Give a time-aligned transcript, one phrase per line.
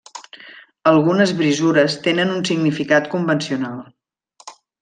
[0.91, 3.79] Algunes brisures tenen un significat convencional.